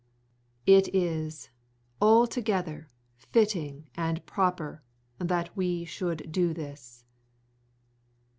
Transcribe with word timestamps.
It 0.65 0.87
is 0.95 1.51
altogether 2.01 2.89
fitting 3.17 3.87
and 3.93 4.25
proper 4.25 4.81
that 5.19 5.55
we 5.55 5.85
should 5.85 6.31
do 6.31 6.55
this. 6.55 7.03